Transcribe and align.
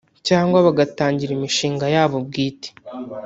cyangwa 0.27 0.57
bagatangira 0.65 1.31
imishinga 1.33 1.85
yabo 1.95 2.17
bwite 2.27 2.69